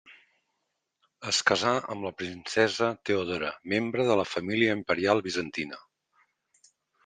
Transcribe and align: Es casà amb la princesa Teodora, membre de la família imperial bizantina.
Es 1.31 1.41
casà 1.49 1.73
amb 1.97 2.07
la 2.07 2.13
princesa 2.23 2.89
Teodora, 3.11 3.53
membre 3.77 4.09
de 4.11 4.19
la 4.23 4.27
família 4.33 4.81
imperial 4.81 5.25
bizantina. 5.31 5.83